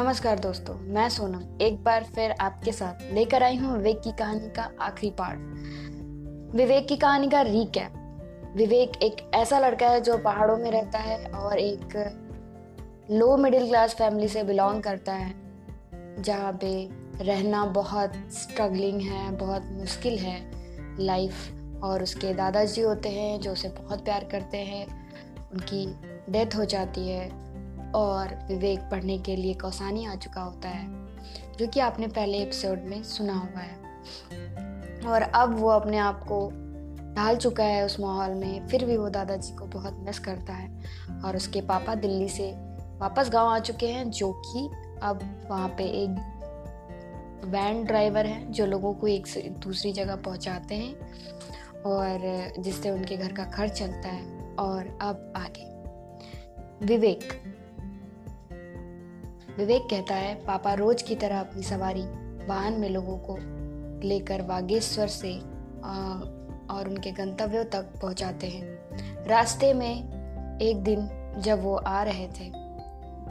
नमस्कार 0.00 0.38
दोस्तों, 0.38 0.74
मैं 0.94 1.08
सोनम, 1.08 1.40
एक 1.62 1.82
बार 1.84 2.04
फिर 2.04 2.30
आपके 2.30 2.72
साथ 2.72 3.02
लेकर 3.12 3.42
आई 3.42 3.56
हूँ 3.56 3.76
विवेक 3.76 4.00
की 4.00 4.12
कहानी 4.12 4.48
का 4.50 4.62
आखिरी 4.80 5.10
पार्ट 5.10 6.54
विवेक 6.54 6.86
की 6.88 6.96
कहानी 6.96 7.28
का 7.28 7.40
रीकैप। 7.40 8.54
विवेक 8.56 8.96
एक 9.02 9.16
ऐसा 9.34 9.58
लड़का 9.58 9.88
है 9.88 10.00
जो 10.00 10.16
पहाड़ों 10.18 10.56
में 10.56 10.70
रहता 10.70 10.98
है 10.98 11.18
और 11.24 11.58
एक 11.58 11.96
लो 13.10 13.36
मिडिल 13.36 13.68
क्लास 13.68 13.94
फैमिली 13.94 14.28
से 14.28 14.42
बिलोंग 14.42 14.82
करता 14.82 15.12
है, 15.12 15.34
जहाँ 16.22 16.52
पे 16.52 16.72
रहना 17.24 17.64
बहुत 17.66 18.12
स्ट्रगलिंग 18.32 19.00
है, 19.00 19.30
बहुत 19.36 19.68
मुश्किल 19.72 20.18
है 20.18 20.40
लाइफ 21.00 21.82
और 21.84 22.02
उसके 22.02 22.32
दादाजी 22.34 22.82
होते 22.82 23.08
हैं 23.08 23.40
जो 23.40 23.52
उसे 23.52 23.68
बहुत 23.68 24.04
प्यार 24.04 24.24
करते 24.24 24.58
हैं, 24.64 24.86
उनकी 25.52 25.86
डेथ 26.32 26.56
हो 26.56 26.64
जाती 26.64 27.08
है। 27.08 27.49
और 27.94 28.34
विवेक 28.48 28.80
पढ़ने 28.80 29.18
के 29.18 29.36
लिए 29.36 29.54
कौसानी 29.54 30.06
आ 30.06 30.14
चुका 30.14 30.40
होता 30.40 30.68
है, 30.68 30.88
जो 31.58 31.66
कि 31.66 31.80
आपने 31.80 32.06
पहले 32.06 32.38
एपिसोड 32.38 32.80
में 32.80 33.02
सुना 33.02 33.34
हुआ 33.34 33.60
है। 33.60 33.78
और 35.06 35.22
अब 35.22 35.58
वो 35.58 35.68
अपने 35.68 35.98
आप 35.98 36.24
को 36.24 36.50
ढाल 37.14 37.36
चुका 37.36 37.64
है 37.64 37.84
उस 37.84 38.00
माहौल 38.00 38.34
में, 38.34 38.66
फिर 38.68 38.84
भी 38.84 38.96
वो 38.96 39.08
दादाजी 39.08 39.54
को 39.54 39.64
बहुत 39.64 39.96
मिस 39.98 40.18
करता 40.18 40.52
है 40.52 40.84
और 41.24 41.36
उसके 41.36 41.60
पापा 41.60 41.94
दिल्ली 41.94 42.28
से 42.28 42.50
वापस 42.98 43.30
गाँव 43.30 43.48
आ 43.48 43.58
चुके 43.58 43.88
हैं, 43.88 44.10
जो 44.10 44.32
कि 44.32 44.68
अब 45.02 45.46
वहाँ 45.50 45.68
पे 45.68 45.84
एक 45.84 46.36
वैन 47.44 47.84
ड्राइवर 47.84 48.26
है, 48.26 48.52
जो 48.52 48.66
लोगों 48.66 48.94
को 48.94 49.06
एक 49.06 49.26
से 49.26 49.40
दूसरी 49.40 49.92
जगह 49.92 50.16
पहुँचाते 50.16 50.74
हैं 50.74 51.82
और 51.82 52.52
जिससे 52.62 52.90
उनके 52.90 53.16
घर 53.16 53.32
का 53.32 53.44
खर्च 53.44 53.72
चलता 53.72 54.08
है 54.08 54.54
और 54.54 54.98
अब 55.02 55.32
आगे। 55.36 55.68
विवेक 56.86 57.28
विवेक 59.58 59.82
कहता 59.90 60.14
है 60.14 60.34
पापा 60.34 60.74
रोज 60.74 61.02
की 61.02 61.14
तरह 61.14 61.40
अपनी 61.40 61.62
सवारी 61.62 62.02
वाहन 62.46 62.72
में 62.72 62.88
लोगों 62.90 63.18
को 63.18 63.36
लेकर 64.08 64.42
बागेश्वर 64.42 65.06
से 65.06 65.32
आ, 65.84 66.20
और 66.70 66.88
उनके 66.88 67.10
गंतव्यों 67.10 67.64
तक 67.64 67.82
पहुंचाते 68.02 68.46
हैं। 68.46 69.26
रास्ते 69.26 69.74
में 69.74 70.58
एक 70.62 70.76
दिन 70.76 71.08
जब 71.38 71.62
वो 71.62 71.76
आ 71.76 72.02
रहे 72.02 72.26
थे 72.26 72.50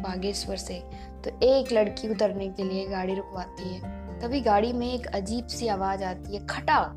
बागेश्वर 0.02 0.56
से 0.56 0.84
तो 1.26 1.40
एक 1.44 1.72
लड़की 1.72 2.10
उतरने 2.10 2.50
के 2.50 2.64
लिए 2.64 2.88
गाड़ी 2.88 3.16
रुकवाती 3.16 3.74
है। 3.74 3.98
तभी 4.20 4.42
गाड़ी 4.42 4.74
में 4.74 4.94
एक 4.94 5.06
अजीब 5.06 5.48
सी 5.48 5.68
आवाज़ 5.68 6.04
आती 6.04 6.36
है 6.36 6.46
खटा! 6.46 6.94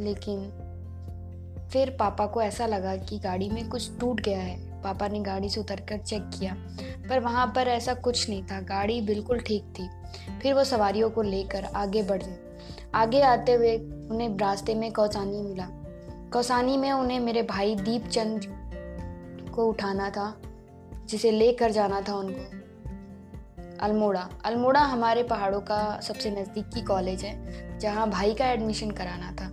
लेकिन 0.00 0.58
फिर 1.72 1.90
पापा 1.90 2.26
को 2.26 2.42
ऐसा 2.42 2.66
लगा 2.66 2.96
कि 2.96 3.18
गाड़ी 3.18 3.50
में 3.50 3.68
कुछ 3.68 3.98
टूट 3.98 4.20
गया 4.20 4.40
है। 4.40 4.71
पापा 4.84 5.08
ने 5.08 5.20
गाड़ी 5.20 5.48
से 5.48 5.60
उतर 5.60 5.80
कर 5.80 5.98
चेक 5.98 6.30
किया, 6.38 6.54
पर 7.08 7.20
वहाँ 7.20 7.46
पर 7.46 7.68
ऐसा 7.68 7.94
कुछ 7.94 8.28
नहीं 8.28 8.42
था। 8.42 8.60
गाड़ी 8.60 9.00
बिल्कुल 9.00 9.40
ठीक 9.40 9.64
थी। 9.78 9.88
फिर 10.40 10.54
वो 10.54 10.64
सवारियों 10.64 11.10
को 11.10 11.22
लेकर 11.22 11.64
आगे 11.64 12.02
बढ़े। 12.02 12.38
आगे 12.94 13.20
आते 13.20 13.52
हुए 13.52 13.76
उन्हें 13.78 14.38
रास्ते 14.38 14.74
में 14.74 14.92
कौसानी 14.92 15.42
मिला। 15.42 15.66
कौसानी 16.32 16.76
में 16.76 16.90
उन्हें 16.92 17.20
मेरे 17.20 17.42
भाई 17.42 17.74
दीपचंद 17.74 18.40
को 19.54 19.66
उठाना 19.66 20.10
था, 20.10 20.34
जिसे 21.06 21.30
लेकर 21.30 21.70
जाना 21.70 22.00
था 22.00 22.14
उनको। 22.14 22.60
अल्मोड़ा। 23.80 24.28
अल्मोड़ा 24.44 24.80
हमारे 24.80 25.22
पहाड़ों 25.22 25.60
का 25.60 26.00
सबसे 26.00 26.30
नज़दीकी 26.30 26.82
कॉलेज 26.82 27.24
है, 27.24 27.78
जहाँ 27.78 28.10
भाई 28.10 28.34
का 28.34 28.46
एडमिशन 28.46 28.90
कराना 28.90 29.32
था। 29.32 29.48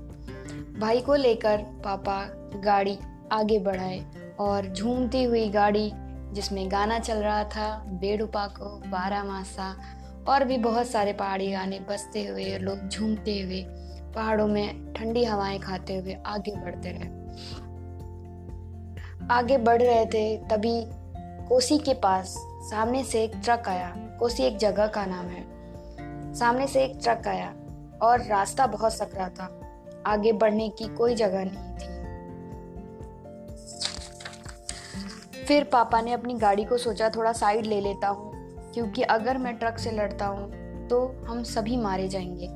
भाई 0.80 1.00
को 1.00 1.16
लेकर 1.16 1.58
पापा 1.58 2.24
गाड़ी 2.62 2.98
आगे 3.32 3.60
बढ़ाए। 3.60 4.00
और 4.40 4.74
झूमती 4.74 5.24
हुई 5.24 5.50
गाड़ी 5.50 5.92
जिसमें 6.34 6.72
गाना 6.72 7.00
चल 7.00 7.18
रहा 7.18 7.44
था, 7.44 7.84
बेडुपा 7.88 8.48
को 8.48 8.90
बारह 8.90 9.24
मासा 9.24 9.78
और 10.28 10.44
भी 10.44 10.58
बहुत 10.58 10.88
सारे 10.88 11.14
पहाड़ी 11.14 11.52
गाने 11.52 11.80
बजते 11.80 12.26
हुए 12.26 12.58
लोग 12.58 12.88
झूमते 12.90 13.42
हुए 13.42 13.66
पहाड़ों 14.16 14.48
में 14.48 14.94
ठंडी 14.94 15.24
हवाएँ 15.24 15.60
खाते 15.60 15.98
हुए 15.98 16.18
आगे 16.26 16.52
बढ़ते 16.52 16.90
रहे। 16.90 17.20
आगे 19.32 19.58
बढ़ 19.58 19.82
रहे 19.82 20.06
थे 20.06 20.38
तभी 20.38 20.84
कोसी 21.48 21.78
के 21.78 21.94
पास 21.94 22.36
सामने 22.40 23.04
से 23.04 23.24
एक 23.24 23.32
ट्रक 23.44 23.64
आया। 23.68 23.96
कोसी 24.20 24.44
एक 24.44 24.58
जगह 24.58 24.88
का 24.88 25.06
नाम 25.06 25.26
है। 25.26 25.44
सामने 26.34 26.68
से 26.68 26.84
एक 26.84 27.00
ट्रक 27.04 27.28
आया 27.28 27.54
और 28.02 28.22
रास्ता 28.22 28.68
बहुत 28.68 28.94
सकरा 28.94 29.30
था। 29.30 29.60
आगे 30.06 30.32
बढ़ने 30.32 30.70
की 30.70 30.96
कोई 30.96 31.16
जगह 31.16 31.46
नहीं 31.46 31.74
थी। 31.76 31.99
फिर 35.50 35.64
पापा 35.64 36.02
ने 36.02 36.12
अपनी 36.14 36.34
गाड़ी 36.34 36.64
को 36.64 36.78
सोचा 36.78 37.10
थोड़ा 37.10 37.32
साइड 37.34 37.66
ले 37.66 37.82
लेता 37.82 38.08
हूँ 38.08 38.32
क्योंकि 38.74 39.02
अगर 39.02 39.38
मैं 39.38 39.56
ट्रक 39.58 39.78
से 39.78 39.92
लड़ता 39.92 40.26
हूँ 40.26 40.88
तो 40.88 41.26
हम 41.28 41.44
सभी 41.44 41.78
मारे 41.78 42.08
जाएँगे। 42.08 42.50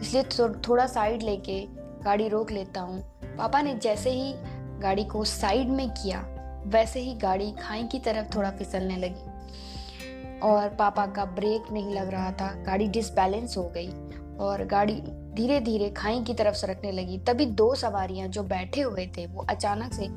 इसलिए 0.00 0.22
थो, 0.22 0.48
थोड़ा 0.68 0.86
साइड 0.86 1.22
लेके 1.22 1.66
गाड़ी 2.02 2.28
रोक 2.28 2.50
लेता 2.50 2.80
हूँ। 2.80 3.00
पापा 3.38 3.62
ने 3.62 3.74
जैसे 3.74 4.10
ही 4.10 4.32
गाड़ी 4.80 5.04
को 5.04 5.24
साइड 5.24 5.68
में 5.68 5.90
किया 5.90 6.24
वैसे 6.66 7.00
ही 7.00 7.14
गाड़ी 7.14 7.52
खाई 7.52 7.82
की 7.82 7.98
तरफ़ 7.98 8.36
थोड़ा 8.36 8.50
फिसलने 8.50 8.96
लगी। 8.96 10.38
और 10.40 10.68
पापा 10.68 11.06
का 11.06 11.24
ब्रेक 11.24 11.72
नहीं 11.72 11.94
लग 11.94 12.10
रहा 12.10 12.32
था 12.32 12.52
गाड़ी 12.62 12.86
डिसबैलेंस 12.88 13.56
हो 13.56 13.72
गई 13.74 13.90
और 14.36 14.64
गाड़ी 14.64 14.94
धीरे 15.34 15.60
धीरे 15.60 15.90
खाई 15.90 16.22
की 16.22 16.34
तरफ़ 16.34 16.54
सरकने 16.54 16.92
लगी। 16.92 17.18
तभी 17.18 17.46
दो 17.46 17.74
सवारियाँ 17.74 18.28
जो 18.28 18.42
बैठे 18.42 18.80
हुए 18.80 19.06
थे 19.06 19.26
वो 19.26 19.46
अचानक 19.50 19.94
से 19.94 20.08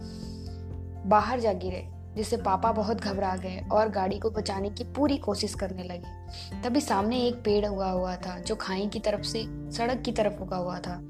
बाहर 1.09 1.39
जा 1.39 1.53
गिरे। 1.53 1.92
जिससे 2.15 2.37
पापा 2.37 2.71
बहुत 2.71 3.01
घबरा 3.01 3.35
गए 3.35 3.67
और 3.71 3.89
गाड़ी 3.89 4.19
को 4.19 4.29
बचाने 4.29 4.69
की 4.69 4.83
पूरी 4.83 5.17
कोशिश 5.17 5.53
करने 5.53 5.83
लगे। 5.83 6.23
तभी 6.63 6.81
सामने 6.81 7.19
एक 7.19 7.35
पेड़ 7.35 7.67
उगा 7.67 7.89
हुआ 7.89 8.15
था, 8.15 8.39
जो 8.39 8.55
खाई 8.55 8.87
की 8.87 8.99
तरफ़ 8.99 9.21
से 9.21 9.71
सड़क 9.71 10.01
की 10.01 10.11
तरफ़ 10.11 10.39
उगा 10.41 10.57
हुआ 10.57 10.79
था। 10.79 11.03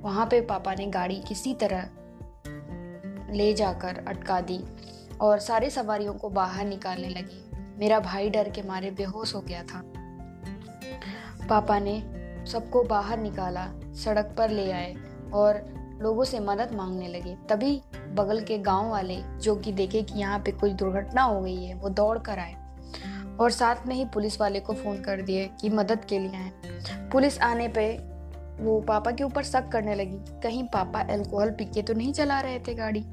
वहाँ 0.00 0.26
पे 0.26 0.40
पापा 0.40 0.74
ने 0.74 0.86
गाड़ी 0.86 1.22
किसी 1.28 1.54
तरह 1.54 1.90
ले 3.32 3.54
जाकर 3.54 4.04
अटका 4.08 4.40
दी 4.40 4.64
और 5.20 5.38
सारे 5.38 5.70
सवारियों 5.70 6.14
को 6.14 6.28
बाहर 6.28 6.66
निकालने 6.66 7.08
लगी। 7.08 7.50
मेरा 7.78 8.00
भाई 8.00 8.30
डर 8.30 8.50
के 8.50 8.62
मारे 8.62 8.90
बेहोश 8.90 9.34
हो 9.34 9.40
गया 9.40 9.62
था। 9.62 9.82
पापा 11.48 11.78
ने 11.78 12.16
सबको 12.46 12.82
बाहर 12.82 13.18
निकाला, 13.18 13.72
सड़क 13.76 14.34
पर 14.38 14.50
ले 14.50 14.72
आए 14.72 14.94
और 15.34 15.76
लोगों 16.02 16.24
से 16.24 16.40
मदद 16.40 16.74
मांगने 16.74 17.08
लगे। 17.08 17.36
तभी 17.48 17.82
बगल 18.14 18.40
के 18.40 18.58
गाँव 18.58 18.90
वाले, 18.90 19.22
जो 19.40 19.56
कि 19.56 19.72
देखे 19.72 20.02
कि 20.02 20.18
यहाँ 20.18 20.38
पे 20.38 20.52
कोई 20.52 20.72
दुर्घटना 20.72 21.22
हो 21.22 21.40
गई 21.40 21.64
है, 21.64 21.74
वो 21.74 21.88
दौड़ 21.88 22.18
कर 22.18 22.38
आए। 22.38 22.56
और 23.40 23.50
साथ 23.50 23.76
में 23.86 23.96
ही 23.96 24.04
पुलिस 24.04 24.40
वाले 24.40 24.60
को 24.60 24.72
फ़ोन 24.72 25.02
कर 25.02 25.22
दिए 25.22 25.50
कि 25.60 25.68
मदद 25.68 26.04
के 26.04 26.18
लिए 26.18 26.36
आए। 26.36 26.52
पुलिस 27.12 27.40
आने 27.40 27.68
पे 27.68 27.98
वो 28.64 28.80
पापा 28.80 29.10
के 29.10 29.24
ऊपर 29.24 29.42
शक 29.42 29.68
करने 29.68 29.94
लगी। 29.94 30.40
कहीं 30.40 30.64
पापा 30.64 31.00
अल्कोहल 31.00 31.50
पी 31.50 31.64
के 31.64 31.82
तो 31.82 31.94
नहीं 31.94 32.12
चला 32.12 32.40
रहे 32.40 32.58
थे 32.58 32.74
गाड़ी? 32.74 33.04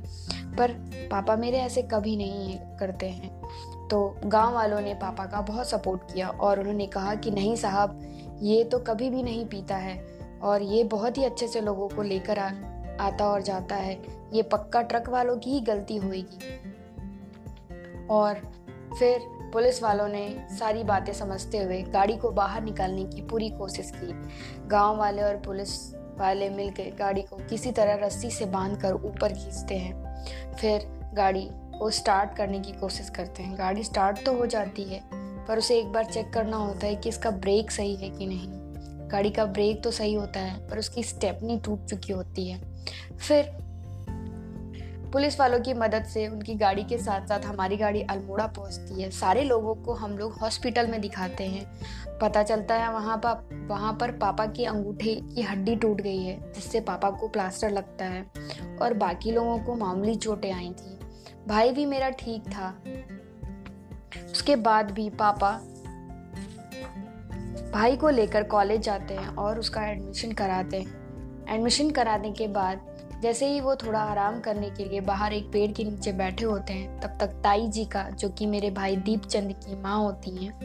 पर 0.58 0.72
पापा 1.12 1.36
मेरे 1.36 1.58
ऐसे 1.58 1.82
कभी 1.82 2.18
नहीं 2.18 2.60
करते 2.60 3.10
हैं। 3.10 3.42
तो 3.88 4.20
गाँव 4.26 4.54
वालों 4.54 4.82
ने 4.82 4.94
पापा 4.94 5.26
का 5.26 5.42
बहुत 5.42 5.70
सपोर्ट 5.70 6.14
किया 6.14 6.30
और 6.30 6.60
उन्होंने 6.60 6.88
कहा 6.88 7.16
कि 7.16 7.32
नहीं 7.32 7.56
साहब, 7.56 8.02
ये 8.42 8.64
तो 8.64 8.80
कभी 8.80 9.10
भी 9.10 9.24
नहीं 9.24 9.46
पीता 9.46 9.76
है। 9.76 10.14
और 10.44 10.62
ये 10.62 10.84
बहुत 10.84 11.18
ही 11.18 11.24
अच्छे 11.24 11.48
से 11.48 11.62
लोगों 11.62 11.90
को 11.90 12.02
लेकर 12.02 12.40
आता 13.00 13.26
और 13.26 13.42
जाता 13.42 13.76
है। 13.76 14.02
ये 14.34 14.44
पक्का 14.44 14.81
ट्रक 14.81 15.09
वालों 15.09 15.38
की 15.38 15.52
ही 15.52 15.62
गलती 15.62 15.98
होगी 15.98 16.24
और 18.08 18.42
फिर 19.00 19.20
पुलिस 19.54 19.84
वालों 19.84 20.08
ने 20.08 20.48
सारी 20.52 20.84
बातें 20.84 21.14
समझते 21.14 21.58
हुए 21.58 21.81
गाड़ी 21.84 22.18
को 22.18 22.31
बाहर 22.31 22.64
निकालने 22.64 23.04
की 23.06 23.22
पूरी 23.22 23.50
कोशिश 23.50 23.92
की। 23.96 24.68
गाँव 24.68 24.98
वाले 24.98 25.22
और 25.22 25.38
पुलिस 25.38 25.96
वाले 26.20 26.50
मिलकर 26.50 26.96
गाड़ी 26.96 27.22
को 27.22 27.38
किसी 27.38 27.72
तरह 27.72 28.06
रस्सी 28.06 28.30
से 28.30 28.46
बांधकर 28.46 28.94
ऊपर 28.94 29.34
खींचते 29.34 29.78
हैं। 29.78 30.54
फिर 30.54 30.88
गाड़ी 31.14 31.48
को 31.52 31.90
स्टार्ट 31.90 32.36
करने 32.36 32.60
की 32.60 32.72
कोशिश 32.72 33.10
करते 33.10 33.44
हैं। 33.44 33.57
गाड़ी 33.57 33.84
स्टार्ट 33.84 34.25
तो 34.25 34.34
हो 34.34 34.45
जाती 34.45 34.84
है, 34.84 35.01
पर 35.48 35.57
उसे 35.57 35.80
एक 35.80 35.92
बार 35.94 36.06
चेक 36.06 36.34
करना 36.34 36.57
होता 36.57 36.88
है 36.88 36.95
कि 36.95 37.10
इसका 37.10 37.31
ब्रेक 37.31 37.72
सही 37.72 37.95
है 37.95 38.10
कि 38.10 38.25
नहीं। 38.28 38.48
गाड़ी 39.10 39.30
का 39.30 39.45
ब्रेक 39.45 39.84
तो 39.84 39.92
सही 39.92 40.13
होता 40.13 40.40
है, 40.40 40.68
पर 40.69 40.80
उसकी 40.80 41.04
स्टेपनी 41.04 41.60
टूट 41.60 41.86
चुकी 41.86 42.13
होती 42.13 42.50
है। 42.50 42.73
फिर 43.18 43.51
पुलिस 45.13 45.39
वालों 45.39 45.59
की 45.59 45.74
मदद 45.74 46.03
से 46.03 46.27
उनकी 46.27 46.53
गाड़ी 46.56 46.83
के 46.83 46.97
साथ 46.97 47.27
साथ 47.27 47.39
हमारी 47.39 47.77
गाड़ी 47.77 48.01
अल्मोड़ा 48.01 48.45
पहुँचती 48.47 49.01
है। 49.01 49.09
सारे 49.12 49.44
लोगों 49.44 49.75
को 49.75 49.94
हम 49.94 50.18
लोग 50.18 50.33
हॉस्पिटल 50.33 50.88
में 50.88 51.01
दिखाते 51.01 51.44
हैं। 51.44 51.65
पता 52.19 52.44
चलता 52.44 52.75
है 52.75 52.91
वहाँ 52.94 53.18
पर 53.18 53.68
वहाँ 53.69 53.94
पर 53.94 54.12
पापा 54.12 54.45
की 54.45 54.65
अंगूठे 54.65 55.15
की 55.15 55.41
हड्डी 55.41 55.75
टूट 55.75 56.01
गई 56.01 56.24
है, 56.24 56.53
जिससे 56.53 56.80
पापा 56.80 57.09
को 57.09 57.27
प्लास्टर 57.27 57.69
लगता 57.69 58.06
है 58.06 58.25
और 58.81 58.94
बाकी 58.94 59.31
लोगों 59.31 59.59
को 59.59 59.75
मामूली 59.75 60.15
चोटें 60.15 60.51
आई 60.51 60.69
थी। 60.69 61.00
भाई 61.47 61.71
भी 61.71 61.85
मेरा 61.85 62.09
ठीक 62.09 62.50
था। 62.50 62.74
उसके 64.31 64.56
बाद 64.56 64.91
भी 64.91 65.09
पापा 65.09 65.51
भाई 67.74 67.95
को 67.97 68.09
लेकर 68.09 68.44
कॉलेज 68.44 68.81
जाते 68.81 69.13
हैं 69.13 69.35
और 69.35 69.59
उसका 69.59 69.85
एडमिशन 69.85 70.31
कराते 70.31 70.77
हैं। 70.77 71.03
एडमिशन 71.50 71.90
कराने 71.90 72.31
के 72.31 72.48
बाद, 72.48 72.81
जैसे 73.22 73.48
ही 73.48 73.62
वो 73.62 73.75
थोड़ा 73.75 74.00
आराम 74.00 74.40
करने 74.40 74.69
के 74.69 74.86
लिए 74.86 75.01
बाहर 75.01 75.34
एक 75.34 75.51
पेड़ 75.51 75.72
के 75.72 75.84
नीचे 75.84 76.12
बैठे 76.12 76.45
होते 76.45 76.74
हैं, 76.74 77.00
तब 77.00 77.18
तक 77.19 77.28
ताई 77.28 77.68
जी 77.68 77.86
का, 77.86 78.10
जो 78.10 78.30
कि 78.30 78.45
मेरे 78.45 78.72
भाई 78.72 78.95
दीपचंद 78.95 79.51
की 79.51 79.81
माँ 79.81 79.98
होती 79.98 80.45
हैं, 80.45 80.60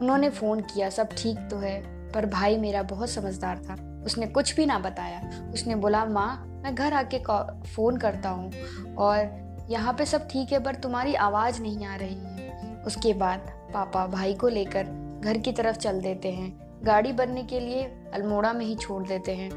उन्होंने 0.00 0.30
फ़ोन 0.30 0.60
किया, 0.60 0.90
सब 0.90 1.08
ठीक 1.08 1.38
तो 1.38 1.56
है, 1.56 1.82
पर 2.12 2.26
भाई 2.26 2.56
मेरा 2.56 2.82
बहुत 2.82 3.10
समझदार 3.10 3.58
था। 3.58 4.02
उसने 4.04 4.26
कुछ 4.26 4.56
भी 4.56 4.66
ना 4.66 4.78
बताया। 4.78 5.50
उसने 5.54 5.74
बोला, 5.74 6.04
माँ, 6.04 6.60
मैं 6.64 6.74
घर 6.74 6.92
आके 6.92 7.18
फ़ोन 7.74 7.96
करता 7.96 8.28
हूँ, 8.28 8.52
और 8.94 9.40
यहाँ 9.70 9.92
पे 9.92 10.06
सब 10.06 10.28
ठीक 10.28 10.52
है, 10.52 10.62
पर 10.62 10.74
तुम्हारी 10.74 11.14
आवाज़ 11.14 11.62
नहीं 11.62 11.86
आ 11.86 11.96
रही 11.96 12.14
है। 12.14 12.82
उसके 12.86 13.14
बाद 13.14 13.38
पापा 13.74 14.06
भाई 14.06 14.34
को 14.34 14.48
लेकर 14.48 14.84
घर 15.24 15.38
की 15.38 15.52
तरफ़ 15.52 15.76
चल 15.76 16.00
देते 16.00 16.30
हैं। 16.30 16.69
गाड़ी 16.82 17.12
बनने 17.12 17.42
के 17.42 17.60
लिए 17.60 17.82
अल्मोड़ा 18.14 18.52
में 18.52 18.64
ही 18.66 18.74
छोड़ 18.76 19.02
देते 19.08 19.34
हैं। 19.34 19.50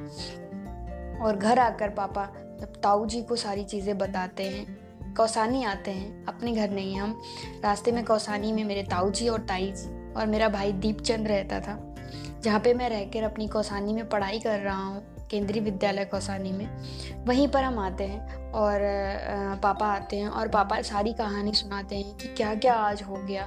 और 1.20 1.38
घर 1.38 1.60
आकर 1.60 1.90
पापा 1.90 2.26
जब 2.62 2.74
ताऊ 2.84 3.06
जी 3.06 3.22
को 3.22 3.36
सारी 3.36 3.64
चीज़ें 3.64 3.98
बताते 3.98 4.44
हैं, 4.44 4.66
कौसानी 5.14 5.64
आते 5.64 5.92
हैं, 5.92 6.26
अपने 6.26 6.52
घर 6.52 6.70
नहीं, 6.70 6.96
हम 6.96 7.22
रास्ते 7.64 7.92
में 7.92 8.04
कौसानी 8.06 8.52
में 8.52 8.64
मेरे 8.64 8.84
ताऊ 8.84 9.10
जी 9.12 9.28
और 9.28 9.42
ताई 9.42 9.72
जी 9.72 10.14
और 10.14 10.28
मेरा 10.28 10.50
भाई 10.50 10.72
दीपचंद 10.74 11.28
रहता 11.28 11.60
था, 11.60 11.78
जहाँ 12.44 12.60
पे 12.60 12.74
मैं 12.74 12.90
रहकर 12.90 13.24
अपनी 13.24 13.48
कौसानी 13.48 13.94
में 13.94 14.08
पढ़ाई 14.10 14.40
कर 14.40 14.60
रहा 14.60 14.84
हूँ, 14.84 15.28
केंद्रीय 15.32 15.64
विद्यालय 15.64 16.06
कौसानी 16.06 16.52
में। 16.52 16.68
वहीं 17.26 17.48
पर 17.48 17.64
हम 17.64 17.80
आते 17.80 18.04
हैं 18.04 18.43
और 18.56 18.80
पापा 19.64 19.86
आते 19.88 20.18
हैं 20.18 20.28
और 20.28 20.48
पापा 20.48 20.82
सारी 20.82 21.14
कहानी 21.14 21.54
सुनाते 21.54 21.96
हैं 21.96 22.18
कि 22.18 22.28
क्या 22.28 22.56
क्या 22.56 22.74
आज 22.74 23.02
हो 23.04 23.16
गया। 23.16 23.46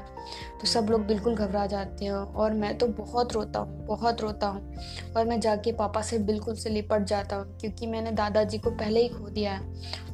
तो 0.61 0.67
सब 0.67 0.87
लोग 0.91 1.07
बिल्कुल 1.07 1.35
घबरा 1.35 1.67
जाते 1.67 2.05
हैं 2.05 2.13
और 2.13 2.53
मैं 2.53 2.79
तो 2.79 2.87
बहुत 2.87 3.33
रोता 3.33 3.61
हूँ, 3.61 3.87
बहुत 3.87 4.21
रोता 4.21 4.47
हूँ। 4.47 4.75
और 5.17 5.25
मैं 5.25 5.41
जाके 5.41 5.73
पापा 5.73 6.03
से 6.03 6.19
बिल्कुल 6.19 6.55
से 6.55 6.71
लिपट 6.71 7.05
जाता 7.05 7.37
हूँ 7.37 7.59
क्योंकि 7.59 7.87
मैंने 7.87 8.13
दादाजी 8.13 8.59
को 8.59 8.71
पहले 8.71 9.01
ही 9.01 9.09
खो 9.09 9.29
दिया 9.29 9.53
है। 9.53 9.61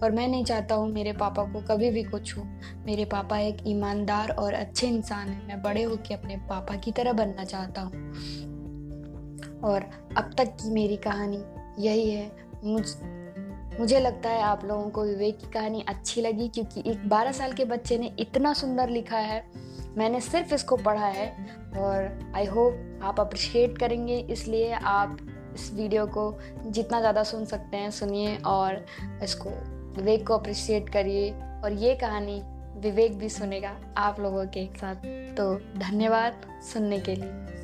और 0.02 0.10
मैं 0.10 0.28
नहीं 0.28 0.44
चाहता 0.44 0.74
हूँ 0.74 0.92
मेरे 0.92 1.12
पापा 1.12 1.42
को 1.44 1.60
कभी 1.60 1.90
भी 1.90 2.02
कुछ 2.02 2.38
हो। 2.38 2.44
मेरे 2.86 3.04
पापा 3.04 3.38
एक 3.38 3.56
ईमानदार 3.66 4.30
और 4.30 4.54
अच्छे 4.54 4.86
इंसान 4.86 5.28
हैं। 5.28 5.48
मैं 5.48 5.62
बड़े 5.62 5.82
होकर 5.82 6.14
अपने 6.14 6.36
पापा 6.36 6.76
की 6.76 6.92
तरह 6.92 7.12
बनना 7.12 7.44
चाहता 7.44 7.80
हूँ। 7.80 8.12
और 9.64 9.90
अब 10.16 10.30
तक 10.38 10.44
की 10.44 10.70
मेरी 10.70 10.96
कहानी 10.96 11.44
यही 11.78 12.10
है। 12.10 12.30
मुझ 12.64 12.84
मुझे 13.78 14.00
लगता 14.00 14.30
है 14.30 14.42
आप 14.42 14.64
लोगों 14.64 14.88
को 14.90 15.04
विवेक 15.04 15.38
की 15.38 15.50
कहानी 15.50 15.84
अच्छी 15.88 16.20
लगी, 16.20 16.48
क्योंकि 16.48 16.82
एक 16.90 17.08
बारह 17.08 17.32
साल 17.32 17.52
के 17.52 17.64
बच्चे 17.64 17.98
ने 17.98 18.12
इतना 18.18 18.52
सुंदर 18.52 18.88
लिखा 18.88 19.18
है। 19.18 19.44
मैंने 19.96 20.20
सिर्फ़ 20.20 20.54
इसको 20.54 20.76
पढ़ा 20.76 21.06
है 21.06 21.26
और 21.78 22.32
आई 22.36 22.46
होप 22.46 23.00
आप 23.02 23.20
अप्रिशिएट 23.20 23.78
करेंगे, 23.78 24.18
इसलिए 24.20 24.72
आप 24.72 25.16
इस 25.54 25.72
वीडियो 25.74 26.06
को 26.08 26.38
जितना 26.66 27.00
ज़्यादा 27.00 27.22
सुन 27.24 27.44
सकते 27.44 27.76
हैं, 27.76 27.90
सुनिए 27.90 28.36
और 28.36 28.84
इसको, 29.22 29.50
विवेक 29.96 30.26
को 30.26 30.34
अप्रिशिएट 30.34 30.88
करिए 30.88 31.30
और 31.64 31.72
ये 31.74 31.94
कहानी 31.94 32.40
विवेक 32.80 33.18
भी 33.18 33.28
सुनेगा 33.28 33.76
आप 33.98 34.20
लोगों 34.20 34.44
के 34.46 34.64
साथ। 34.76 35.04
तो 35.36 35.54
धन्यवाद 35.80 36.40
सुनने 36.72 36.98
के 37.00 37.14
लिए। 37.14 37.61